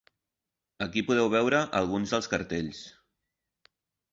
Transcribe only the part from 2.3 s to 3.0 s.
cartells.